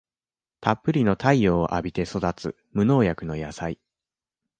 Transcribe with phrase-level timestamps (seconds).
[0.61, 3.79] たっぷりの太陽を浴びて育つ無農薬の野菜